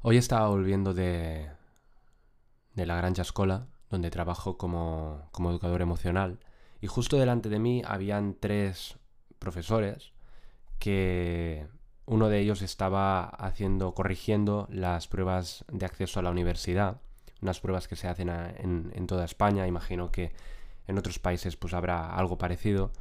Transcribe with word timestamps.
Hoy 0.00 0.16
estaba 0.16 0.46
volviendo 0.46 0.94
de, 0.94 1.50
la 2.76 2.96
Granja 2.96 3.22
Escola, 3.22 3.66
donde 3.90 4.10
trabajo 4.10 4.56
como, 4.56 5.28
educador 5.50 5.82
emocional, 5.82 6.38
y 6.80 6.86
justo 6.86 7.16
delante 7.16 7.48
de 7.48 7.58
mí 7.58 7.82
habían 7.84 8.36
tres 8.38 8.96
profesores 9.40 10.12
que 10.78 11.66
uno 12.06 12.28
de 12.28 12.38
ellos 12.38 12.62
estaba 12.62 13.24
haciendo, 13.24 13.92
corrigiendo 13.92 14.68
las 14.70 15.08
pruebas 15.08 15.64
de 15.72 15.86
acceso 15.86 16.20
a 16.20 16.22
la 16.22 16.30
universidad, 16.30 17.00
unas 17.42 17.58
pruebas 17.58 17.88
que 17.88 17.96
se 17.96 18.06
hacen 18.06 18.28
en, 18.28 18.92
en 18.94 19.06
toda 19.08 19.24
España, 19.24 19.66
imagino 19.66 20.12
que 20.12 20.32
en 20.86 20.96
otros 20.96 21.18
países 21.18 21.56
pues 21.56 21.74
habrá 21.74 22.14
algo 22.14 22.38
parecido, 22.38 22.92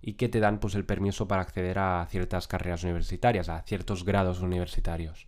y 0.00 0.12
que 0.12 0.28
te 0.28 0.38
dan 0.38 0.60
pues 0.60 0.76
el 0.76 0.84
permiso 0.84 1.26
para 1.26 1.42
acceder 1.42 1.80
a 1.80 2.06
ciertas 2.08 2.46
carreras 2.46 2.84
universitarias, 2.84 3.48
a 3.48 3.62
ciertos 3.62 4.04
grados 4.04 4.42
universitarios. 4.42 5.26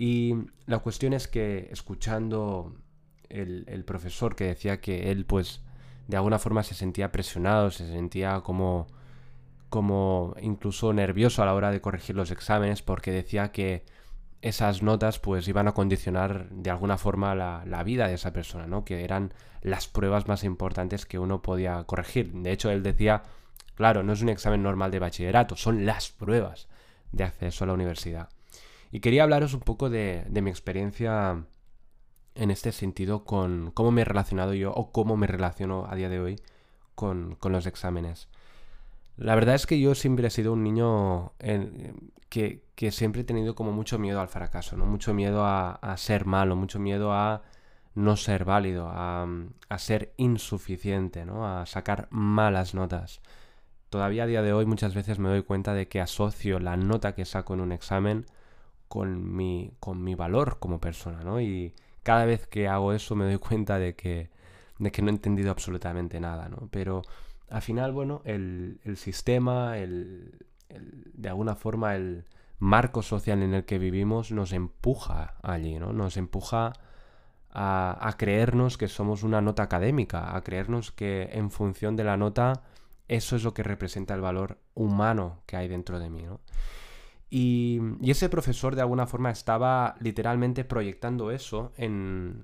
Y 0.00 0.36
la 0.66 0.78
cuestión 0.78 1.12
es 1.12 1.26
que 1.26 1.70
escuchando 1.72 2.72
el, 3.28 3.84
profesor 3.84 4.36
que 4.36 4.44
decía 4.44 4.80
que 4.80 5.10
él 5.10 5.26
pues 5.26 5.60
de 6.06 6.16
alguna 6.16 6.38
forma 6.38 6.62
se 6.62 6.76
sentía 6.76 7.10
presionado, 7.10 7.72
se 7.72 7.84
sentía 7.84 8.42
como, 8.42 8.86
como 9.68 10.36
incluso 10.40 10.92
nervioso 10.92 11.42
a 11.42 11.46
la 11.46 11.54
hora 11.54 11.72
de 11.72 11.80
corregir 11.80 12.14
los 12.14 12.30
exámenes 12.30 12.80
porque 12.80 13.10
decía 13.10 13.50
que 13.50 13.84
esas 14.40 14.84
notas 14.84 15.18
pues 15.18 15.48
iban 15.48 15.66
a 15.66 15.74
condicionar 15.74 16.48
de 16.50 16.70
alguna 16.70 16.96
forma 16.96 17.34
la, 17.34 17.64
la 17.66 17.82
vida 17.82 18.06
de 18.06 18.14
esa 18.14 18.32
persona, 18.32 18.68
¿no? 18.68 18.84
Que 18.84 19.02
eran 19.02 19.34
las 19.62 19.88
pruebas 19.88 20.28
más 20.28 20.44
importantes 20.44 21.06
que 21.06 21.18
uno 21.18 21.42
podía 21.42 21.82
corregir. 21.82 22.32
De 22.34 22.52
hecho, 22.52 22.70
él 22.70 22.84
decía, 22.84 23.24
claro, 23.74 24.04
no 24.04 24.12
es 24.12 24.22
un 24.22 24.28
examen 24.28 24.62
normal 24.62 24.92
de 24.92 25.00
bachillerato, 25.00 25.56
son 25.56 25.84
las 25.86 26.10
pruebas 26.10 26.68
de 27.10 27.24
acceso 27.24 27.64
a 27.64 27.66
la 27.66 27.72
universidad. 27.72 28.28
Y 28.90 29.00
quería 29.00 29.22
hablaros 29.22 29.54
un 29.54 29.60
poco 29.60 29.90
de, 29.90 30.24
de 30.28 30.42
mi 30.42 30.50
experiencia 30.50 31.44
en 32.34 32.50
este 32.50 32.72
sentido 32.72 33.24
con 33.24 33.72
cómo 33.72 33.90
me 33.90 34.02
he 34.02 34.04
relacionado 34.04 34.54
yo 34.54 34.72
o 34.72 34.92
cómo 34.92 35.16
me 35.16 35.26
relaciono 35.26 35.86
a 35.88 35.94
día 35.94 36.08
de 36.08 36.20
hoy 36.20 36.36
con, 36.94 37.34
con 37.34 37.52
los 37.52 37.66
exámenes. 37.66 38.28
La 39.16 39.34
verdad 39.34 39.56
es 39.56 39.66
que 39.66 39.80
yo 39.80 39.96
siempre 39.96 40.28
he 40.28 40.30
sido 40.30 40.52
un 40.52 40.62
niño 40.62 41.32
que, 42.28 42.62
que 42.76 42.92
siempre 42.92 43.22
he 43.22 43.24
tenido 43.24 43.56
como 43.56 43.72
mucho 43.72 43.98
miedo 43.98 44.20
al 44.20 44.28
fracaso, 44.28 44.76
¿no? 44.76 44.86
Mucho 44.86 45.12
miedo 45.12 45.44
a, 45.44 45.72
a 45.72 45.96
ser 45.96 46.24
malo, 46.24 46.54
mucho 46.54 46.78
miedo 46.78 47.12
a 47.12 47.42
no 47.96 48.16
ser 48.16 48.44
válido, 48.44 48.88
a, 48.88 49.26
a 49.68 49.78
ser 49.78 50.14
insuficiente, 50.18 51.24
¿no? 51.24 51.48
A 51.48 51.66
sacar 51.66 52.06
malas 52.10 52.74
notas. 52.74 53.20
Todavía 53.90 54.22
a 54.22 54.26
día 54.26 54.42
de 54.42 54.52
hoy 54.52 54.66
muchas 54.66 54.94
veces 54.94 55.18
me 55.18 55.28
doy 55.28 55.42
cuenta 55.42 55.74
de 55.74 55.88
que 55.88 56.00
asocio 56.00 56.60
la 56.60 56.76
nota 56.76 57.16
que 57.16 57.24
saco 57.24 57.54
en 57.54 57.60
un 57.60 57.72
examen 57.72 58.26
con 58.88 59.34
mi, 59.36 59.72
con 59.80 60.02
mi 60.02 60.14
valor 60.14 60.58
como 60.58 60.80
persona, 60.80 61.20
¿no? 61.22 61.40
Y 61.40 61.74
cada 62.02 62.24
vez 62.24 62.46
que 62.46 62.68
hago 62.68 62.92
eso 62.92 63.14
me 63.16 63.24
doy 63.26 63.38
cuenta 63.38 63.78
de 63.78 63.94
que, 63.96 64.30
de 64.78 64.92
que 64.92 65.02
no 65.02 65.08
he 65.08 65.12
entendido 65.12 65.50
absolutamente 65.50 66.20
nada, 66.20 66.48
¿no? 66.48 66.68
Pero 66.70 67.02
al 67.50 67.62
final, 67.62 67.92
bueno, 67.92 68.22
el, 68.24 68.80
el 68.84 68.96
sistema, 68.96 69.78
el, 69.78 70.46
el- 70.68 71.10
de 71.14 71.28
alguna 71.28 71.54
forma 71.56 71.96
el 71.96 72.24
marco 72.58 73.02
social 73.02 73.42
en 73.42 73.54
el 73.54 73.64
que 73.64 73.78
vivimos 73.78 74.32
nos 74.32 74.52
empuja 74.52 75.34
allí, 75.42 75.78
¿no? 75.78 75.92
Nos 75.92 76.16
empuja 76.16 76.72
a, 77.50 77.98
a 78.08 78.16
creernos 78.16 78.78
que 78.78 78.88
somos 78.88 79.22
una 79.22 79.40
nota 79.40 79.62
académica, 79.64 80.36
a 80.36 80.42
creernos 80.42 80.92
que 80.92 81.30
en 81.32 81.50
función 81.50 81.96
de 81.96 82.04
la 82.04 82.16
nota 82.16 82.62
eso 83.08 83.36
es 83.36 83.44
lo 83.44 83.54
que 83.54 83.62
representa 83.62 84.14
el 84.14 84.20
valor 84.20 84.58
humano 84.74 85.40
que 85.46 85.56
hay 85.56 85.68
dentro 85.68 85.98
de 85.98 86.10
mí, 86.10 86.22
¿no? 86.22 86.40
Y, 87.30 87.80
ese 88.02 88.28
profesor 88.28 88.74
de 88.74 88.82
alguna 88.82 89.06
forma 89.06 89.30
estaba 89.30 89.94
literalmente 90.00 90.64
proyectando 90.64 91.30
eso 91.30 91.72
en, 91.76 92.42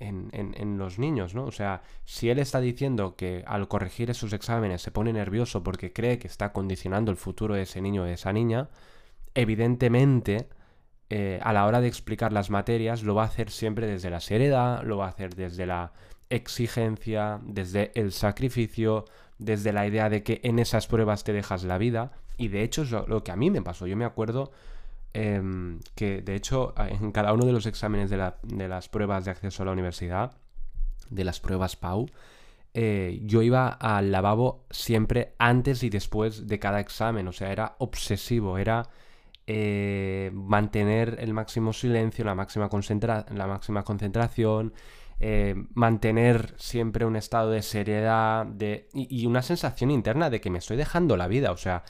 en, 0.00 0.30
en- 0.32 0.54
en 0.56 0.78
los 0.78 0.98
niños, 0.98 1.34
¿no? 1.34 1.44
O 1.44 1.52
sea, 1.52 1.82
si 2.04 2.30
él 2.30 2.38
está 2.38 2.60
diciendo 2.60 3.14
que 3.16 3.44
al 3.46 3.68
corregir 3.68 4.10
esos 4.10 4.32
exámenes 4.32 4.82
se 4.82 4.90
pone 4.90 5.12
nervioso 5.12 5.62
porque 5.62 5.92
cree 5.92 6.18
que 6.18 6.28
está 6.28 6.52
condicionando 6.52 7.10
el 7.10 7.18
futuro 7.18 7.54
de 7.54 7.62
ese 7.62 7.80
niño 7.82 8.02
o 8.02 8.04
de 8.06 8.14
esa 8.14 8.32
niña, 8.32 8.70
evidentemente 9.34 10.48
eh, 11.10 11.40
a 11.42 11.52
la 11.52 11.66
hora 11.66 11.80
de 11.80 11.88
explicar 11.88 12.32
las 12.32 12.50
materias 12.50 13.02
lo 13.02 13.14
va 13.14 13.24
a 13.24 13.26
hacer 13.26 13.50
siempre 13.50 13.86
desde 13.86 14.10
la 14.10 14.20
seriedad, 14.20 14.82
lo 14.84 14.96
va 14.98 15.06
a 15.06 15.10
hacer 15.10 15.34
desde 15.34 15.66
la 15.66 15.92
exigencia, 16.30 17.40
desde 17.44 17.92
el 17.94 18.12
sacrificio, 18.12 19.04
desde 19.38 19.72
la 19.72 19.86
idea 19.86 20.08
de 20.10 20.22
que 20.22 20.40
en 20.44 20.58
esas 20.58 20.86
pruebas 20.86 21.24
te 21.24 21.32
dejas 21.32 21.64
la 21.64 21.78
vida. 21.78 22.12
Y 22.38 22.48
de 22.48 22.62
hecho 22.62 22.82
es 22.82 22.90
lo, 22.90 23.22
que 23.24 23.32
a 23.32 23.36
mí 23.36 23.50
me 23.50 23.62
pasó. 23.62 23.86
Yo 23.86 23.96
me 23.96 24.04
acuerdo 24.04 24.52
em, 25.14 25.80
que 25.94 26.22
de 26.22 26.34
hecho 26.34 26.74
en 26.78 27.12
cada 27.12 27.32
uno 27.32 27.44
de 27.44 27.52
los 27.52 27.66
exámenes 27.66 28.10
de, 28.10 28.16
la- 28.16 28.36
de 28.42 28.68
las 28.68 28.88
pruebas 28.88 29.24
de 29.24 29.30
acceso 29.32 29.62
a 29.62 29.66
la 29.66 29.72
universidad, 29.72 30.32
de 31.10 31.24
las 31.24 31.40
pruebas 31.40 31.76
PAU, 31.76 32.08
eh, 32.74 33.20
yo 33.24 33.42
iba 33.42 33.68
al 33.68 34.10
lavabo 34.12 34.64
siempre 34.70 35.34
antes 35.38 35.82
y 35.82 35.90
después 35.90 36.46
de 36.46 36.58
cada 36.58 36.80
examen. 36.80 37.28
O 37.28 37.32
sea, 37.32 37.52
era 37.52 37.74
obsesivo, 37.78 38.56
era 38.58 38.88
eh, 39.46 40.30
mantener 40.32 41.16
el 41.20 41.34
máximo 41.34 41.72
silencio, 41.72 42.24
la 42.24 42.34
máxima, 42.34 42.68
concentra- 42.70 43.26
la 43.34 43.46
máxima 43.46 43.82
concentración, 43.82 44.72
eh, 45.20 45.54
mantener 45.74 46.54
siempre 46.58 47.04
un 47.04 47.16
estado 47.16 47.50
de 47.50 47.62
seriedad 47.62 48.46
de, 48.46 48.88
y 48.94 49.26
una 49.26 49.42
sensación 49.42 49.90
interna 49.90 50.30
de 50.30 50.40
que 50.40 50.50
me 50.50 50.58
estoy 50.58 50.76
dejando 50.76 51.16
la 51.16 51.28
vida. 51.28 51.52
O 51.52 51.56
sea, 51.56 51.82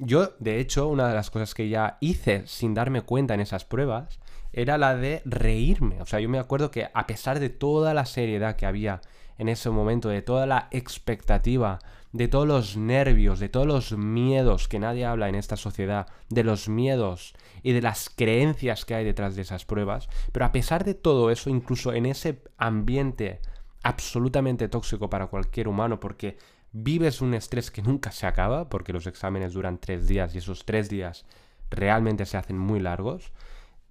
yo, 0.00 0.34
de 0.38 0.58
hecho, 0.58 0.88
una 0.88 1.08
de 1.08 1.14
las 1.14 1.30
cosas 1.30 1.54
que 1.54 1.68
ya 1.68 1.98
hice 2.00 2.42
sin 2.46 2.74
darme 2.74 3.02
cuenta 3.02 3.34
en 3.34 3.40
esas 3.40 3.64
pruebas 3.64 4.18
era 4.52 4.78
la 4.78 4.96
de 4.96 5.22
reírme. 5.24 6.00
O 6.00 6.06
sea, 6.06 6.20
yo 6.20 6.28
me 6.28 6.38
acuerdo 6.38 6.70
que 6.70 6.88
a 6.92 7.06
pesar 7.06 7.38
de 7.38 7.50
toda 7.50 7.94
la 7.94 8.06
seriedad 8.06 8.56
que 8.56 8.66
había 8.66 9.00
en 9.38 9.48
ese 9.48 9.70
momento, 9.70 10.08
de 10.08 10.22
toda 10.22 10.46
la 10.46 10.68
expectativa, 10.70 11.78
de 12.12 12.28
todos 12.28 12.46
los 12.46 12.76
nervios, 12.76 13.38
de 13.40 13.48
todos 13.48 13.66
los 13.66 13.96
miedos 13.96 14.68
que 14.68 14.78
nadie 14.78 15.06
habla 15.06 15.28
en 15.28 15.34
esta 15.34 15.56
sociedad, 15.56 16.08
de 16.28 16.44
los 16.44 16.68
miedos 16.68 17.34
y 17.62 17.72
de 17.72 17.80
las 17.80 18.10
creencias 18.10 18.84
que 18.84 18.94
hay 18.94 19.04
detrás 19.04 19.36
de 19.36 19.42
esas 19.42 19.64
pruebas, 19.64 20.08
pero 20.32 20.44
a 20.44 20.52
pesar 20.52 20.84
de 20.84 20.94
todo 20.94 21.30
eso, 21.30 21.48
incluso 21.48 21.92
en 21.92 22.06
ese 22.06 22.42
ambiente 22.58 23.40
absolutamente 23.82 24.68
tóxico 24.68 25.08
para 25.08 25.28
cualquier 25.28 25.68
humano, 25.68 26.00
porque 26.00 26.36
vives 26.72 27.20
un 27.20 27.34
estrés 27.34 27.70
que 27.70 27.82
nunca 27.82 28.12
se 28.12 28.26
acaba, 28.26 28.68
porque 28.68 28.92
los 28.92 29.06
exámenes 29.06 29.52
duran 29.54 29.78
tres 29.78 30.06
días 30.06 30.34
y 30.34 30.38
esos 30.38 30.64
tres 30.64 30.88
días 30.88 31.24
realmente 31.70 32.26
se 32.26 32.36
hacen 32.36 32.58
muy 32.58 32.80
largos. 32.80 33.32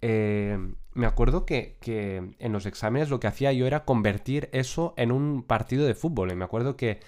eh, 0.01 0.57
me 0.93 1.05
acuerdo 1.05 1.45
que, 1.45 1.77
que 1.79 2.35
en 2.39 2.51
los 2.51 2.65
exámenes 2.65 3.09
lo 3.09 3.19
que 3.19 3.27
hacía 3.27 3.53
yo 3.53 3.67
era 3.67 3.85
convertir 3.85 4.49
eso 4.51 4.93
en 4.97 5.11
un 5.11 5.43
partido 5.43 5.85
de 5.85 5.95
fútbol. 5.95 6.31
Y 6.31 6.35
me 6.35 6.45
acuerdo 6.45 6.75
que, 6.75 6.99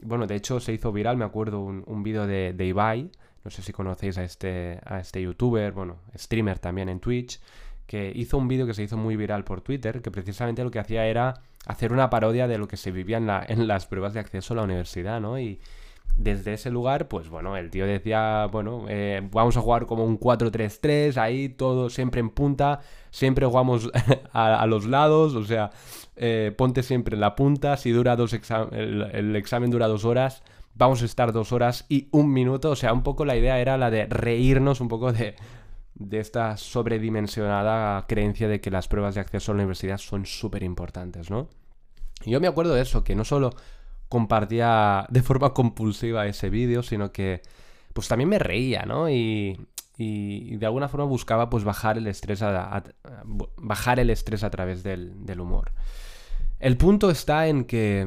bueno, 0.00 0.26
de 0.26 0.36
hecho 0.36 0.60
se 0.60 0.72
hizo 0.72 0.92
viral, 0.92 1.16
me 1.16 1.24
acuerdo, 1.24 1.60
un, 1.60 1.82
un 1.86 2.02
vídeo 2.02 2.26
de, 2.26 2.52
de 2.52 2.66
Ibai, 2.66 3.10
no 3.44 3.50
sé 3.50 3.62
si 3.62 3.72
conocéis 3.72 4.18
a 4.18 4.24
este, 4.24 4.80
a 4.84 5.00
este 5.00 5.20
youtuber, 5.22 5.72
bueno, 5.72 5.98
streamer 6.16 6.58
también 6.58 6.88
en 6.88 7.00
Twitch, 7.00 7.40
que 7.86 8.12
hizo 8.14 8.38
un 8.38 8.46
vídeo 8.48 8.66
que 8.66 8.74
se 8.74 8.84
hizo 8.84 8.96
muy 8.96 9.16
viral 9.16 9.44
por 9.44 9.60
Twitter, 9.60 10.00
que 10.00 10.10
precisamente 10.10 10.62
lo 10.62 10.70
que 10.70 10.78
hacía 10.78 11.06
era 11.06 11.42
hacer 11.66 11.92
una 11.92 12.10
parodia 12.10 12.48
de 12.48 12.58
lo 12.58 12.68
que 12.68 12.76
se 12.76 12.90
vivía 12.90 13.18
en, 13.18 13.26
la- 13.26 13.44
en 13.46 13.66
las 13.66 13.86
pruebas 13.86 14.14
de 14.14 14.20
acceso 14.20 14.54
a 14.54 14.56
la 14.58 14.62
universidad, 14.64 15.20
¿no? 15.20 15.38
Y 15.38 15.60
desde 16.16 16.52
ese 16.54 16.70
lugar, 16.70 17.08
pues 17.08 17.28
bueno, 17.30 17.56
el 17.56 17.70
tío 17.70 17.86
decía, 17.86 18.46
bueno, 18.52 18.84
eh, 18.88 19.26
vamos 19.32 19.56
a 19.56 19.60
jugar 19.60 19.86
como 19.86 20.04
un 20.04 20.18
4-3-3, 20.18 21.16
ahí 21.16 21.48
todo 21.48 21.88
siempre 21.88 22.20
en 22.20 22.30
punta, 22.30 22.80
siempre 23.10 23.46
jugamos 23.46 23.90
a, 24.32 24.66
los 24.66 24.84
lados, 24.86 25.34
o 25.34 25.44
sea, 25.44 25.70
eh, 26.16 26.52
ponte 26.56 26.82
siempre 26.82 27.14
en 27.14 27.20
la 27.20 27.34
punta, 27.34 27.76
si 27.76 27.90
dura 27.92 28.16
dos 28.16 28.34
el 28.34 29.36
examen 29.36 29.70
dura 29.70 29.88
dos 29.88 30.04
horas, 30.04 30.42
vamos 30.74 31.02
a 31.02 31.06
estar 31.06 31.32
dos 31.32 31.52
horas 31.52 31.86
y 31.88 32.08
un 32.12 32.32
minuto, 32.32 32.70
o 32.70 32.76
sea, 32.76 32.92
un 32.92 33.02
poco 33.02 33.24
la 33.24 33.36
idea 33.36 33.58
era 33.58 33.76
la 33.78 33.90
de 33.90 34.06
reírnos 34.06 34.80
un 34.80 34.88
poco 34.88 35.12
de, 35.12 35.34
de 35.94 36.20
esta 36.20 36.56
sobredimensionada 36.56 38.06
creencia 38.06 38.48
de 38.48 38.60
que 38.60 38.70
las 38.70 38.88
pruebas 38.88 39.14
de 39.14 39.20
acceso 39.20 39.52
a 39.52 39.54
la 39.54 39.60
universidad 39.62 39.98
son 39.98 40.26
súper 40.26 40.62
importantes, 40.62 41.30
¿no? 41.30 41.48
Y 42.24 42.30
yo 42.30 42.40
me 42.40 42.46
acuerdo 42.48 42.74
de 42.74 42.82
eso, 42.82 43.04
que 43.04 43.14
no 43.14 43.24
solo 43.24 43.50
compartía 44.08 45.06
de 45.10 45.22
forma 45.22 45.54
compulsiva 45.54 46.26
ese 46.26 46.50
vídeo, 46.50 46.82
sino 46.82 47.12
que 47.12 47.42
pues 47.92 48.08
también 48.08 48.28
me 48.28 48.38
reía, 48.38 48.84
¿no? 48.86 49.10
Y, 49.10 49.66
y- 49.98 50.56
de 50.56 50.66
alguna 50.66 50.88
forma 50.88 51.04
buscaba 51.06 51.50
pues 51.50 51.64
bajar 51.64 51.98
el 51.98 52.06
estrés 52.06 52.42
a, 52.42 52.76
a- 52.76 52.82
bajar 53.56 54.00
el 54.00 54.10
estrés 54.10 54.44
a 54.44 54.50
través 54.50 54.82
del, 54.82 55.24
del 55.26 55.40
humor. 55.40 55.72
El 56.58 56.76
punto 56.76 57.10
está 57.10 57.48
en 57.48 57.64
que 57.64 58.06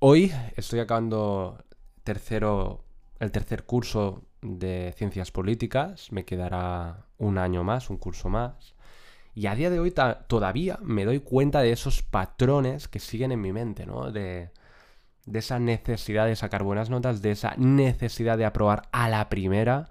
hoy 0.00 0.32
estoy 0.56 0.80
acabando 0.80 1.64
tercero, 2.04 2.84
el 3.20 3.30
tercer 3.30 3.64
curso 3.64 4.24
de 4.42 4.94
ciencias 4.96 5.30
políticas, 5.30 6.12
me 6.12 6.24
quedará 6.24 7.06
un 7.18 7.38
año 7.38 7.64
más, 7.64 7.90
un 7.90 7.98
curso 7.98 8.28
más. 8.28 8.74
Y 9.34 9.46
a 9.46 9.54
día 9.54 9.70
de 9.70 9.80
hoy 9.80 9.92
todavía 10.26 10.78
me 10.82 11.04
doy 11.04 11.20
cuenta 11.20 11.60
de 11.60 11.72
esos 11.72 12.02
patrones 12.02 12.88
que 12.88 12.98
siguen 12.98 13.32
en 13.32 13.40
mi 13.40 13.52
mente, 13.52 13.86
¿no? 13.86 14.10
De, 14.10 14.50
de 15.26 15.38
esa 15.38 15.58
necesidad 15.58 16.26
de 16.26 16.36
sacar 16.36 16.62
buenas 16.62 16.90
notas, 16.90 17.22
de 17.22 17.32
esa 17.32 17.54
necesidad 17.56 18.38
de 18.38 18.46
aprobar 18.46 18.88
a 18.92 19.08
la 19.08 19.28
primera, 19.28 19.90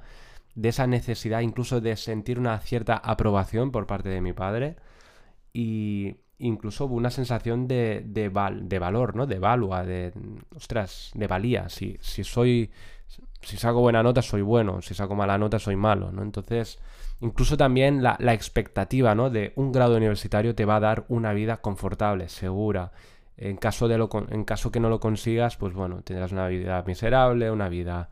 de 0.55 0.69
esa 0.69 0.87
necesidad 0.87 1.41
incluso 1.41 1.79
de 1.79 1.95
sentir 1.95 2.39
una 2.39 2.59
cierta 2.59 2.97
aprobación 2.97 3.71
por 3.71 3.85
parte 3.85 4.09
de 4.09 4.21
mi 4.21 4.33
padre 4.33 4.75
y 5.53 6.17
incluso 6.39 6.85
una 6.85 7.09
sensación 7.09 7.67
de, 7.67 8.03
de, 8.05 8.29
de 8.63 8.79
valor, 8.79 9.15
¿no? 9.15 9.27
De 9.27 9.39
valua, 9.39 9.83
de, 9.83 10.13
ostras, 10.55 11.11
de 11.13 11.27
valía. 11.27 11.69
Si, 11.69 11.97
si 12.01 12.23
soy, 12.23 12.71
si 13.41 13.57
saco 13.57 13.79
buena 13.79 14.03
nota 14.03 14.21
soy 14.21 14.41
bueno, 14.41 14.81
si 14.81 14.93
saco 14.93 15.15
mala 15.15 15.37
nota 15.37 15.59
soy 15.59 15.75
malo, 15.75 16.11
¿no? 16.11 16.21
Entonces, 16.21 16.79
incluso 17.21 17.57
también 17.57 18.03
la, 18.03 18.17
expectativa, 18.33 19.15
¿no? 19.15 19.29
De 19.29 19.53
un 19.55 19.71
grado 19.71 19.95
universitario 19.97 20.55
te 20.55 20.65
va 20.65 20.77
a 20.77 20.81
dar 20.81 21.05
una 21.07 21.33
vida 21.33 21.57
confortable, 21.57 22.29
segura. 22.29 22.91
En 23.37 23.57
caso, 23.57 23.87
de 23.87 23.97
lo, 23.97 24.09
en 24.29 24.43
caso 24.43 24.71
que 24.71 24.79
no 24.79 24.89
lo 24.89 24.99
consigas, 24.99 25.57
pues 25.57 25.73
bueno, 25.73 26.01
tendrás 26.03 26.31
una 26.31 26.47
vida 26.47 26.83
miserable, 26.87 27.51
una 27.51 27.69
vida 27.69 28.09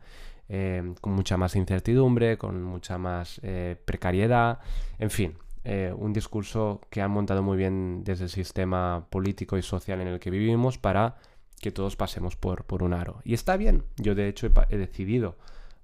eh, 0.48 0.94
con 1.00 1.12
mucha 1.12 1.36
más 1.36 1.56
incertidumbre, 1.56 2.38
con 2.38 2.62
mucha 2.62 2.96
más 2.96 3.40
eh, 3.42 3.76
precariedad, 3.84 4.60
en 4.98 5.10
fin, 5.10 5.34
eh, 5.64 5.92
un 5.96 6.12
discurso 6.12 6.80
que 6.90 7.02
han 7.02 7.10
montado 7.10 7.42
muy 7.42 7.56
bien 7.56 8.04
desde 8.04 8.24
el 8.24 8.30
sistema 8.30 9.04
político 9.10 9.58
y 9.58 9.62
social 9.62 10.00
en 10.00 10.06
el 10.06 10.20
que 10.20 10.30
vivimos 10.30 10.78
para 10.78 11.16
que 11.60 11.70
todos 11.70 11.96
pasemos 11.96 12.36
por, 12.36 12.64
por 12.64 12.82
un 12.82 12.92
aro. 12.92 13.20
Y 13.24 13.34
está 13.34 13.56
bien, 13.56 13.84
yo 13.96 14.14
de 14.14 14.28
hecho 14.28 14.48
he, 14.68 14.76
decidido 14.76 15.36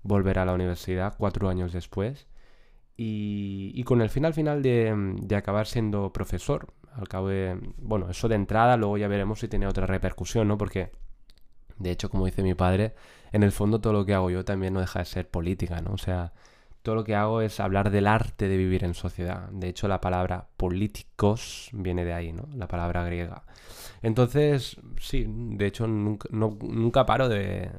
volver 0.02 0.38
a 0.38 0.44
la 0.44 0.54
universidad 0.54 1.14
cuatro 1.16 1.48
años 1.48 1.72
después 1.72 2.26
y, 2.96 3.82
con 3.84 4.00
el 4.00 4.10
final 4.10 4.34
final 4.34 4.62
de, 4.62 4.94
de, 5.20 5.36
acabar 5.36 5.66
siendo 5.66 6.12
profesor. 6.12 6.72
Al 6.94 7.08
cabo 7.08 7.28
de, 7.28 7.58
bueno, 7.78 8.10
eso 8.10 8.28
de 8.28 8.34
entrada, 8.34 8.76
luego 8.76 8.98
ya 8.98 9.08
veremos 9.08 9.40
si 9.40 9.48
tiene 9.48 9.66
otra 9.66 9.86
repercusión, 9.86 10.46
¿no? 10.46 10.58
Porque, 10.58 10.90
de 11.78 11.90
hecho, 11.90 12.10
como 12.10 12.26
dice 12.26 12.42
mi 12.42 12.54
padre, 12.54 12.94
en 13.32 13.42
el 13.42 13.50
fondo 13.50 13.80
todo 13.80 13.94
lo 13.94 14.04
que 14.04 14.14
hago 14.14 14.30
yo 14.30 14.44
también 14.44 14.74
no 14.74 14.80
deja 14.80 14.98
de 14.98 15.06
ser 15.06 15.28
política, 15.28 15.80
¿no? 15.80 15.94
O 15.94 15.98
sea, 15.98 16.32
todo 16.82 16.96
lo 16.96 17.04
que 17.04 17.14
hago 17.14 17.40
es 17.40 17.60
hablar 17.60 17.90
del 17.90 18.06
arte 18.06 18.48
de 18.48 18.56
vivir 18.56 18.84
en 18.84 18.94
sociedad. 18.94 19.48
De 19.50 19.68
hecho, 19.68 19.88
la 19.88 20.00
palabra 20.00 20.48
políticos 20.56 21.70
viene 21.72 22.04
de 22.04 22.12
ahí, 22.12 22.32
¿no? 22.32 22.48
La 22.54 22.66
palabra 22.66 23.04
griega. 23.04 23.44
Entonces, 24.02 24.76
sí, 25.00 25.24
de 25.28 25.66
hecho, 25.66 25.86
nunca, 25.86 27.06
paro 27.06 27.28
de, 27.28 27.70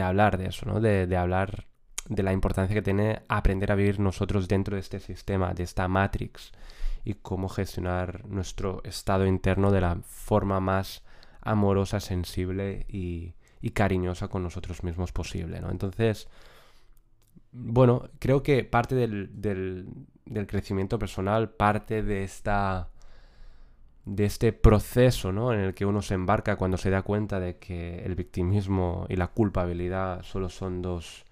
hablar 0.00 0.38
de 0.38 0.46
eso, 0.46 0.64
¿no? 0.66 0.80
De, 0.80 1.08
de, 1.08 1.16
hablar 1.16 1.66
de 2.08 2.22
la 2.22 2.32
importancia 2.32 2.74
que 2.74 2.82
tiene 2.82 3.22
aprender 3.28 3.72
a 3.72 3.74
vivir 3.74 3.98
nosotros 3.98 4.46
dentro 4.46 4.76
de 4.76 4.80
este 4.80 5.00
sistema, 5.00 5.52
de 5.52 5.64
esta 5.64 5.88
matrix, 5.88 6.52
y 7.04 7.14
cómo 7.14 7.48
gestionar 7.48 8.26
nuestro 8.26 8.80
estado 8.84 9.26
interno 9.26 9.72
de 9.72 9.80
la 9.80 9.96
forma 10.02 10.60
más 10.60 11.02
amorosa, 11.40 11.98
sensible 11.98 12.86
y, 12.88 13.34
y 13.60 13.70
cariñosa 13.70 14.28
con 14.28 14.44
nosotros 14.44 14.84
mismos 14.84 15.10
posible, 15.10 15.60
¿no? 15.60 15.70
Entonces, 15.70 16.28
bueno, 17.58 18.10
creo 18.18 18.42
que 18.42 18.64
parte 18.64 18.94
del, 18.94 19.30
del, 19.40 20.46
crecimiento 20.46 20.98
personal, 20.98 21.50
parte 21.50 22.02
de 22.02 22.22
esta 22.24 22.90
de 24.04 24.24
este 24.24 24.52
proceso 24.52 25.32
¿no? 25.32 25.52
en 25.52 25.58
el 25.60 25.74
que 25.74 25.84
uno 25.84 26.00
se 26.00 26.14
embarca 26.14 26.56
cuando 26.56 26.76
se 26.76 26.90
da 26.90 27.02
cuenta 27.02 27.40
de 27.40 27.56
que 27.58 28.04
el 28.04 28.14
victimismo 28.14 29.06
y 29.08 29.16
la 29.16 29.28
culpabilidad 29.28 30.22
solo 30.22 30.48
son 30.48 30.80
dos 30.80 31.24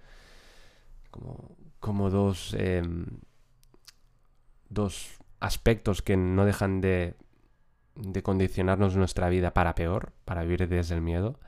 como, 1.13 1.57
como 1.79 2.11
dos 2.11 2.57
em, 2.59 3.07
dos 4.69 5.19
aspectos 5.39 6.03
que 6.03 6.17
no 6.17 6.45
dejan 6.45 6.81
de, 6.81 7.15
de 7.95 8.23
condicionarnos 8.25 8.97
nuestra 8.97 9.29
vida 9.29 9.55
para 9.55 9.77
peor, 9.77 10.13
para 10.25 10.43
vivir 10.43 10.67
desde 10.69 10.97
el 10.97 11.01
miedo 11.01 11.39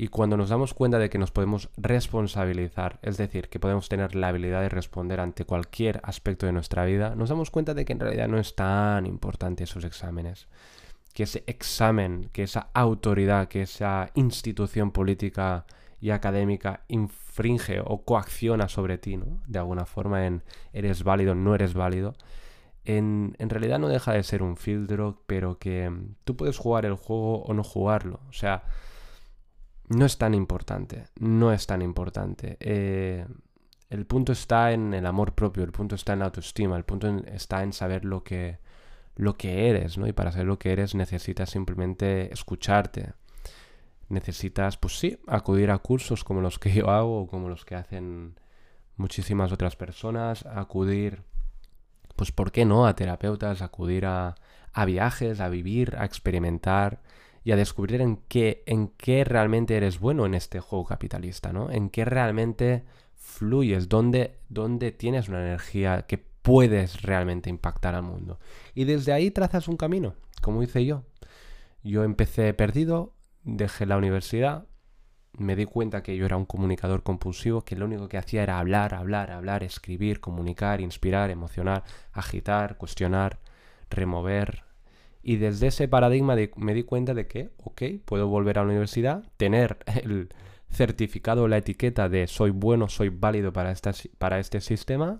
y 0.00 0.08
cuando 0.08 0.36
nos 0.36 0.48
damos 0.48 0.74
cuenta 0.74 1.00
de 1.00 1.10
que 1.10 1.18
nos 1.18 1.32
podemos 1.32 1.70
responsabilizar, 1.76 3.00
es 3.02 3.16
decir, 3.16 3.48
que 3.48 3.58
podemos 3.58 3.88
tener 3.88 4.14
la 4.14 4.28
habilidad 4.28 4.60
de 4.60 4.68
responder 4.68 5.18
ante 5.18 5.44
cualquier 5.44 6.00
aspecto 6.04 6.46
de 6.46 6.52
nuestra 6.52 6.84
vida, 6.84 7.16
nos 7.16 7.30
damos 7.30 7.50
cuenta 7.50 7.74
de 7.74 7.84
que 7.84 7.94
en 7.94 8.00
realidad 8.00 8.28
no 8.28 8.38
es 8.38 8.54
tan 8.54 9.06
importante 9.06 9.64
esos 9.64 9.82
exámenes. 9.82 10.46
Que 11.12 11.24
ese 11.24 11.42
examen, 11.48 12.30
que 12.32 12.44
esa 12.44 12.68
autoridad, 12.74 13.48
que 13.48 13.62
esa 13.62 14.10
institución 14.14 14.92
política 14.92 15.66
y 16.00 16.10
académica 16.10 16.84
infringe 16.86 17.80
o 17.84 18.04
coacciona 18.04 18.68
sobre 18.68 18.98
ti, 18.98 19.16
¿no? 19.16 19.40
De 19.48 19.58
alguna 19.58 19.84
forma 19.84 20.26
en 20.26 20.44
eres 20.72 21.02
válido, 21.02 21.34
no 21.34 21.56
eres 21.56 21.74
válido. 21.74 22.14
En, 22.84 23.34
en, 23.40 23.50
realidad 23.50 23.80
no 23.80 23.88
deja 23.88 24.12
de 24.12 24.22
ser 24.22 24.44
un 24.44 24.56
filtro, 24.56 25.20
pero 25.26 25.58
que 25.58 25.90
tú 26.22 26.36
puedes 26.36 26.56
jugar 26.56 26.86
el 26.86 26.94
juego 26.94 27.42
o 27.42 27.52
no 27.52 27.64
jugarlo. 27.64 28.20
O 28.28 28.32
sea, 28.32 28.62
no 29.88 30.04
es 30.04 30.18
tan 30.18 30.34
importante, 30.34 31.04
no 31.18 31.52
es 31.52 31.66
tan 31.66 31.82
importante. 31.82 32.56
Eh, 32.60 33.26
el 33.90 34.06
punto 34.06 34.32
está 34.32 34.72
en 34.72 34.92
el 34.92 35.06
amor 35.06 35.34
propio, 35.34 35.64
el 35.64 35.72
punto 35.72 35.94
está 35.94 36.12
en 36.12 36.18
la 36.20 36.26
autoestima, 36.26 36.76
el 36.76 36.84
punto 36.84 37.08
está 37.26 37.62
en 37.62 37.72
saber 37.72 38.04
lo 38.04 38.22
que, 38.22 38.58
lo 39.16 39.36
que 39.36 39.70
eres, 39.70 39.96
¿no? 39.96 40.06
Y 40.06 40.12
para 40.12 40.30
saber 40.30 40.46
lo 40.46 40.58
que 40.58 40.72
eres 40.72 40.94
necesitas 40.94 41.50
simplemente 41.50 42.32
escucharte. 42.32 43.14
Necesitas, 44.10 44.76
pues 44.76 44.98
sí, 44.98 45.18
acudir 45.26 45.70
a 45.70 45.78
cursos 45.78 46.24
como 46.24 46.40
los 46.40 46.58
que 46.58 46.72
yo 46.72 46.90
hago 46.90 47.22
o 47.22 47.26
como 47.26 47.48
los 47.48 47.64
que 47.64 47.74
hacen 47.74 48.38
muchísimas 48.96 49.52
otras 49.52 49.76
personas, 49.76 50.44
acudir, 50.46 51.22
pues 52.16 52.32
¿por 52.32 52.52
qué 52.52 52.64
no? 52.64 52.86
A 52.86 52.94
terapeutas, 52.94 53.62
acudir 53.62 54.04
a, 54.06 54.34
a 54.72 54.84
viajes, 54.84 55.40
a 55.40 55.48
vivir, 55.48 55.96
a 55.96 56.04
experimentar 56.04 57.00
y 57.48 57.52
a 57.52 57.56
descubrir 57.56 58.02
en 58.02 58.18
qué, 58.28 58.62
en 58.66 58.88
qué 58.88 59.24
realmente 59.24 59.74
eres 59.74 60.00
bueno 60.00 60.26
en 60.26 60.34
este 60.34 60.60
juego 60.60 60.84
capitalista, 60.84 61.50
¿no? 61.50 61.70
En 61.70 61.88
qué 61.88 62.04
realmente 62.04 62.84
fluyes, 63.14 63.88
dónde, 63.88 64.36
dónde 64.50 64.92
tienes 64.92 65.30
una 65.30 65.40
energía 65.40 66.02
que 66.02 66.18
puedes 66.18 67.00
realmente 67.00 67.48
impactar 67.48 67.94
al 67.94 68.02
mundo. 68.02 68.38
Y 68.74 68.84
desde 68.84 69.14
ahí 69.14 69.30
trazas 69.30 69.66
un 69.66 69.78
camino, 69.78 70.14
como 70.42 70.62
hice 70.62 70.84
yo. 70.84 71.04
Yo 71.82 72.04
empecé 72.04 72.52
perdido, 72.52 73.14
dejé 73.44 73.86
la 73.86 73.96
universidad, 73.96 74.66
me 75.32 75.56
di 75.56 75.64
cuenta 75.64 76.02
que 76.02 76.18
yo 76.18 76.26
era 76.26 76.36
un 76.36 76.44
comunicador 76.44 77.02
compulsivo, 77.02 77.64
que 77.64 77.76
lo 77.76 77.86
único 77.86 78.10
que 78.10 78.18
hacía 78.18 78.42
era 78.42 78.58
hablar, 78.58 78.92
hablar, 78.92 79.30
hablar, 79.30 79.62
escribir, 79.62 80.20
comunicar, 80.20 80.82
inspirar, 80.82 81.30
emocionar, 81.30 81.82
agitar, 82.12 82.76
cuestionar, 82.76 83.38
remover, 83.88 84.67
y 85.22 85.36
desde 85.36 85.68
ese 85.68 85.88
paradigma 85.88 86.36
me 86.56 86.74
di 86.74 86.82
cuenta 86.84 87.14
de 87.14 87.26
que, 87.26 87.50
ok, 87.58 87.82
puedo 88.04 88.28
volver 88.28 88.58
a 88.58 88.62
la 88.62 88.68
universidad, 88.68 89.24
tener 89.36 89.78
el 90.02 90.28
certificado, 90.70 91.48
la 91.48 91.58
etiqueta 91.58 92.08
de 92.08 92.26
soy 92.26 92.50
bueno, 92.50 92.88
soy 92.88 93.08
válido 93.08 93.52
para, 93.52 93.74
para 94.18 94.38
este 94.38 94.60
sistema, 94.60 95.18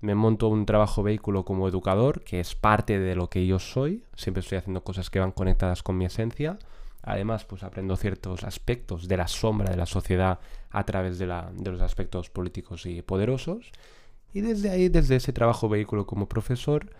me 0.00 0.14
monto 0.14 0.48
un 0.48 0.64
trabajo 0.64 1.02
vehículo 1.02 1.44
como 1.44 1.68
educador, 1.68 2.22
que 2.22 2.40
es 2.40 2.54
parte 2.54 2.98
de 2.98 3.14
lo 3.14 3.28
que 3.28 3.46
yo 3.46 3.58
soy, 3.58 4.04
siempre 4.16 4.40
estoy 4.40 4.58
haciendo 4.58 4.82
cosas 4.82 5.10
que 5.10 5.20
van 5.20 5.32
conectadas 5.32 5.82
con 5.82 5.98
mi 5.98 6.06
esencia, 6.06 6.58
además 7.02 7.44
pues 7.44 7.62
aprendo 7.62 7.96
ciertos 7.96 8.44
aspectos 8.44 9.08
de 9.08 9.16
la 9.16 9.28
sombra 9.28 9.70
de 9.70 9.76
la 9.76 9.86
sociedad 9.86 10.40
a 10.70 10.84
través 10.84 11.18
de, 11.18 11.26
la, 11.26 11.50
de 11.54 11.70
los 11.70 11.82
aspectos 11.82 12.30
políticos 12.30 12.86
y 12.86 13.02
poderosos, 13.02 13.72
y 14.32 14.40
desde 14.40 14.70
ahí, 14.70 14.88
desde 14.88 15.16
ese 15.16 15.32
trabajo 15.32 15.68
vehículo 15.68 16.06
como 16.06 16.28
profesor, 16.28 16.90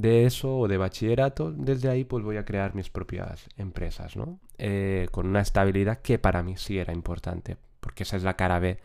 de 0.00 0.26
eso 0.26 0.58
o 0.58 0.68
de 0.68 0.76
bachillerato, 0.76 1.52
desde 1.52 1.88
ahí 1.88 2.04
pues 2.04 2.24
voy 2.24 2.36
a 2.36 2.44
crear 2.44 2.74
mis 2.74 2.90
propias 2.90 3.46
empresas, 3.56 4.16
¿no? 4.16 4.40
Eh, 4.58 5.08
con 5.10 5.26
una 5.26 5.40
estabilidad 5.40 6.00
que 6.00 6.18
para 6.18 6.42
mí 6.42 6.56
sí 6.56 6.78
era 6.78 6.92
importante, 6.92 7.56
porque 7.80 8.02
esa 8.02 8.16
es 8.16 8.22
la 8.22 8.36
cara 8.36 8.58
B 8.58 8.78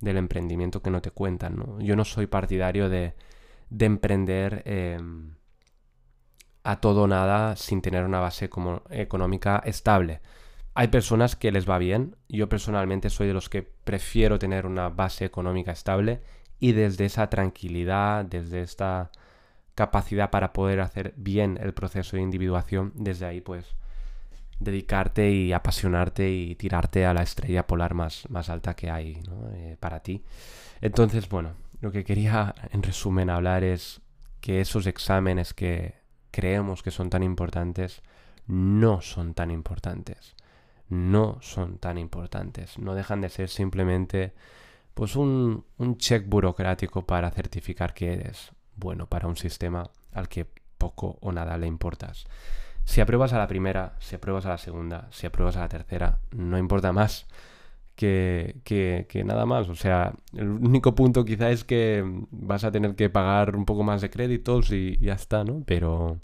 del 0.00 0.16
emprendimiento 0.16 0.82
que 0.82 0.90
no 0.90 1.00
te 1.00 1.10
cuentan, 1.10 1.56
¿no? 1.56 1.80
Yo 1.80 1.96
no 1.96 2.04
soy 2.04 2.26
partidario 2.26 2.88
de, 2.88 3.14
de 3.70 3.86
emprender 3.86 4.62
em, 4.66 5.34
a 6.64 6.80
todo 6.80 7.06
nada 7.06 7.56
sin 7.56 7.80
tener 7.80 8.04
una 8.04 8.20
base 8.20 8.48
como 8.48 8.82
económica 8.90 9.62
estable. 9.64 10.20
Hay 10.74 10.88
personas 10.88 11.36
que 11.36 11.52
les 11.52 11.68
va 11.68 11.78
bien, 11.78 12.16
yo 12.28 12.48
personalmente 12.48 13.08
soy 13.08 13.28
de 13.28 13.32
los 13.34 13.48
que 13.48 13.62
prefiero 13.62 14.38
tener 14.38 14.66
una 14.66 14.90
base 14.90 15.24
económica 15.24 15.72
estable 15.72 16.20
y 16.58 16.72
desde 16.72 17.06
esa 17.06 17.30
tranquilidad, 17.30 18.24
desde 18.24 18.60
esta 18.62 19.10
capacidad 19.76 20.30
para 20.30 20.52
poder 20.52 20.80
hacer 20.80 21.14
bien 21.16 21.58
el 21.62 21.74
proceso 21.74 22.16
de 22.16 22.22
individuación, 22.22 22.92
desde 22.96 23.26
ahí 23.26 23.40
pues 23.40 23.76
dedicarte 24.58 25.30
y 25.30 25.52
apasionarte 25.52 26.30
y 26.30 26.54
tirarte 26.54 27.04
a 27.04 27.12
la 27.12 27.22
estrella 27.22 27.66
polar 27.66 27.92
más, 27.92 28.28
más 28.30 28.48
alta 28.48 28.74
que 28.74 28.90
hay 28.90 29.22
eh, 29.52 29.76
para 29.78 30.00
ti. 30.00 30.24
Entonces, 30.80 31.28
bueno, 31.28 31.52
lo 31.82 31.92
que 31.92 32.04
quería 32.04 32.54
en 32.72 32.82
resumen 32.82 33.28
hablar 33.28 33.64
es 33.64 34.00
que 34.40 34.62
esos 34.62 34.86
exámenes 34.86 35.52
que 35.52 35.94
creemos 36.30 36.82
que 36.82 36.90
son 36.90 37.10
tan 37.10 37.22
importantes 37.22 38.02
no 38.46 39.02
son 39.02 39.34
tan 39.34 39.50
importantes. 39.50 40.34
No 40.88 41.38
son 41.42 41.78
tan 41.78 41.98
importantes. 41.98 42.78
No 42.78 42.94
dejan 42.94 43.20
de 43.20 43.28
ser 43.28 43.50
simplemente 43.50 44.32
pues 44.94 45.16
un, 45.16 45.66
un 45.76 45.98
check 45.98 46.26
burocrático 46.26 47.04
para 47.04 47.30
certificar 47.30 47.92
que 47.92 48.14
eres 48.14 48.52
bueno 48.76 49.06
para 49.06 49.28
un 49.28 49.36
sistema 49.36 49.90
al 50.12 50.28
que 50.28 50.46
poco 50.78 51.18
o 51.20 51.32
nada 51.32 51.56
le 51.58 51.66
importas. 51.66 52.26
Si 52.84 53.00
apruebas 53.00 53.32
a 53.32 53.38
la 53.38 53.48
primera, 53.48 53.96
si 53.98 54.14
apruebas 54.14 54.46
a 54.46 54.50
la 54.50 54.58
segunda, 54.58 55.08
si 55.10 55.26
apruebas 55.26 55.56
a 55.56 55.60
la 55.60 55.68
tercera, 55.68 56.18
no 56.30 56.56
importa 56.56 56.92
más 56.92 57.26
que, 57.96 58.56
que, 58.64 59.24
nada 59.24 59.46
más. 59.46 59.68
O 59.68 59.74
sea, 59.74 60.12
el 60.34 60.48
único 60.48 60.94
punto 60.94 61.24
quizá 61.24 61.50
es 61.50 61.64
que 61.64 62.04
vas 62.30 62.64
a 62.64 62.70
tener 62.70 62.94
que 62.94 63.10
pagar 63.10 63.56
un 63.56 63.64
poco 63.64 63.82
más 63.82 64.02
de 64.02 64.10
créditos 64.10 64.70
y 64.70 64.98
ya 64.98 65.14
está, 65.14 65.42
¿no? 65.44 65.62
Pero, 65.66 66.18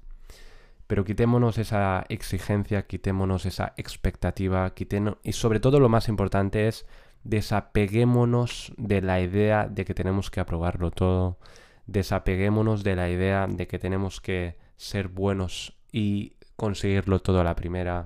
pero 0.87 1.05
quitémonos 1.05 1.59
esa 1.59 2.05
exigencia, 2.09 2.87
quitémonos 2.87 3.47
esa 3.47 3.73
expectativa, 3.77 4.73
quitémonos, 4.75 5.19
y 5.25 5.33
sobre 5.33 5.61
todo 5.61 5.81
lo 5.81 5.89
más 5.89 6.09
importante 6.09 6.69
es 6.69 6.87
desapeguémonos 7.25 8.73
de 8.77 9.01
la 9.01 9.21
idea 9.21 9.67
de 9.69 9.85
que 9.85 9.95
tenemos 9.95 10.31
que 10.31 10.41
aprobarlo 10.41 10.91
todo, 10.91 11.39
desapeguémonos 11.87 12.85
de 12.85 12.97
la 12.97 13.11
idea 13.11 13.47
de 13.47 13.67
que 13.67 13.79
tenemos 13.79 14.21
que 14.21 14.57
ser 14.77 15.09
buenos 15.09 15.77
y 15.93 16.35
conseguirlo 16.57 17.21
todo 17.21 17.41
a 17.41 17.45
la 17.45 17.57
primera 17.57 18.05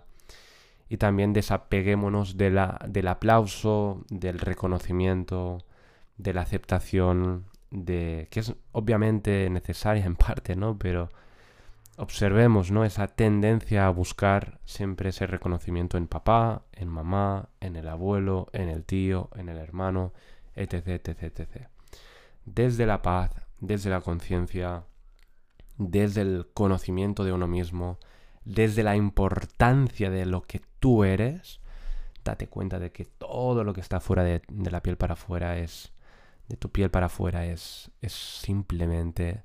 y 0.88 0.99
también 0.99 1.33
desapeguémonos 1.33 2.37
de 2.37 2.50
la, 2.50 2.78
del 2.88 3.09
aplauso, 3.09 4.04
del 4.09 4.38
reconocimiento, 4.38 5.64
de 6.16 6.33
la 6.33 6.42
aceptación, 6.42 7.47
de 7.71 8.28
que 8.30 8.40
es 8.40 8.54
obviamente 8.73 9.50
necesaria 9.50 10.04
en 10.04 10.16
parte, 10.16 10.54
¿no? 10.54 10.78
Pero 10.78 11.11
observemos, 11.97 12.71
¿no? 12.71 12.85
Esa 12.85 13.09
tendencia 13.09 13.87
a 13.87 13.90
buscar 13.90 14.61
siempre 14.64 15.11
ese 15.11 15.26
reconocimiento 15.26 15.99
en 15.99 16.06
papá, 16.06 16.62
en 16.73 16.88
mamá, 16.88 17.49
en 17.61 17.75
el 17.76 17.88
abuelo, 17.88 18.49
en 18.52 18.68
el 18.68 18.85
tío, 18.85 19.30
en 19.35 19.49
el 19.49 19.59
hermano, 19.59 20.12
etc, 20.54 20.88
etc, 20.88 21.23
etc. 21.25 21.68
Desde 22.45 22.87
la 22.87 23.02
paz, 23.02 23.45
desde 23.60 23.90
la 23.90 24.00
conciencia, 24.00 24.84
desde 25.78 26.22
el 26.22 26.48
conocimiento 26.52 27.25
de 27.25 27.32
uno 27.32 27.46
mismo, 27.46 27.98
desde 28.44 28.82
la 28.82 28.96
importancia 28.96 30.10
de 30.10 30.25
lo 30.26 30.42
que 30.42 30.62
tú 30.78 31.04
eres, 31.04 31.60
date 32.25 32.48
cuenta 32.48 32.78
de 32.78 32.92
que 32.92 33.04
todo 33.04 33.64
lo 33.64 33.75
que 33.75 33.80
está 33.80 34.00
fuera 34.00 34.22
de, 34.22 34.42
la 34.48 34.82
piel 34.82 34.96
para 34.96 35.14
afuera 35.14 35.58
es, 35.58 35.92
de 36.48 36.56
tu 36.56 36.70
piel 36.70 36.90
para 36.90 37.06
afuera 37.06 37.46
es, 37.46 37.90
es 38.02 38.12
simplemente 38.12 39.44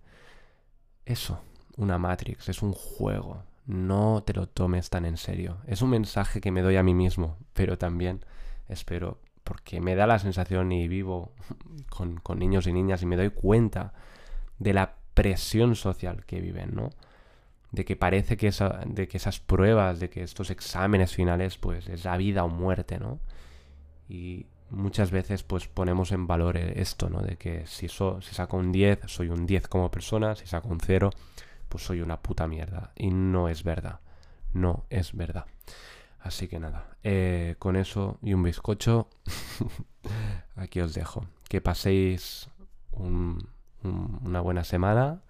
eso, 1.05 1.41
una 1.77 1.97
Matrix, 1.97 2.49
es 2.49 2.61
un 2.61 2.73
juego. 2.73 3.43
No 3.65 4.23
te 4.25 4.33
lo 4.33 4.47
tomes 4.47 4.89
tan 4.89 5.05
en 5.05 5.17
serio. 5.17 5.57
Es 5.65 5.81
un 5.81 5.91
mensaje 5.91 6.41
que 6.41 6.51
me 6.51 6.61
doy 6.61 6.75
a 6.77 6.83
mí 6.83 6.93
mismo, 6.93 7.37
pero 7.53 7.77
también 7.77 8.25
espero, 8.67 9.19
porque 9.51 9.81
me 9.81 9.95
da 9.95 10.07
la 10.07 10.17
sensación 10.17 10.71
y 10.71 10.87
vivo 10.87 11.33
con, 11.89 12.21
con 12.21 12.39
niños 12.39 12.67
y 12.67 12.71
niñas 12.71 13.01
y 13.01 13.05
me 13.05 13.17
doy 13.17 13.31
cuenta 13.31 13.91
de 14.59 14.71
la 14.71 14.95
presión 15.13 15.75
social 15.75 16.23
que 16.25 16.39
viven, 16.39 16.73
¿no? 16.73 16.91
de 17.73 17.83
que 17.83 17.97
parece 17.97 18.37
que, 18.37 18.47
esa, 18.47 18.79
de 18.85 19.09
que 19.09 19.17
esas 19.17 19.41
pruebas, 19.41 19.99
de 19.99 20.09
que 20.09 20.23
estos 20.23 20.51
exámenes 20.51 21.13
finales, 21.13 21.57
pues 21.57 21.89
es 21.89 22.05
la 22.05 22.15
vida 22.15 22.45
o 22.45 22.47
muerte, 22.47 22.97
¿no? 22.97 23.19
Y 24.07 24.45
muchas 24.69 25.11
veces 25.11 25.43
pues 25.43 25.67
ponemos 25.67 26.13
en 26.13 26.27
valor 26.27 26.55
esto, 26.55 27.09
¿no? 27.09 27.19
De 27.19 27.35
que 27.35 27.67
si, 27.67 27.89
si 27.89 28.35
saco 28.35 28.55
un 28.55 28.71
10, 28.71 28.99
soy 29.07 29.27
un 29.27 29.45
10 29.45 29.67
como 29.67 29.91
persona, 29.91 30.33
si 30.37 30.47
saco 30.47 30.69
un 30.69 30.79
0, 30.79 31.09
pues 31.67 31.83
soy 31.83 31.99
una 31.99 32.21
puta 32.21 32.47
mierda. 32.47 32.93
Y 32.95 33.09
no 33.09 33.49
es 33.49 33.65
verdad, 33.65 33.99
no 34.53 34.85
es 34.89 35.13
verdad. 35.13 35.45
Así 36.21 36.47
que 36.47 36.59
nada, 36.59 36.97
eh, 37.03 37.55
con 37.57 37.75
eso 37.75 38.17
y 38.21 38.33
un 38.33 38.43
bizcocho, 38.43 39.09
aquí 40.55 40.79
os 40.79 40.93
dejo. 40.93 41.25
Que 41.49 41.61
paséis 41.61 42.47
una 42.91 44.41
buena 44.41 44.63
semana 44.63 45.21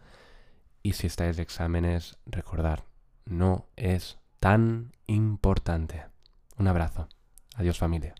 y 0.83 0.93
si 0.93 1.07
estáis 1.07 1.37
de 1.37 1.43
exámenes, 1.43 2.17
recordar, 2.25 2.83
no 3.25 3.67
es 3.75 4.17
tan 4.39 4.91
importante. 5.07 6.05
Un 6.57 6.67
abrazo. 6.67 7.07
Adiós 7.55 7.77
familia. 7.77 8.15